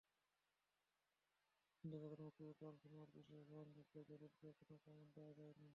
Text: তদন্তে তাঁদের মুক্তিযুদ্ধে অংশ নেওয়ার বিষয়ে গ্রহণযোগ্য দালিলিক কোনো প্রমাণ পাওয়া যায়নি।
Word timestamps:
তদন্তে 1.83 1.97
তাঁদের 2.01 2.21
মুক্তিযুদ্ধে 2.21 2.65
অংশ 2.67 2.83
নেওয়ার 2.91 3.09
বিষয়ে 3.15 3.47
গ্রহণযোগ্য 3.49 3.93
দালিলিক 3.99 4.33
কোনো 4.59 4.75
প্রমাণ 4.83 5.07
পাওয়া 5.15 5.33
যায়নি। 5.37 5.67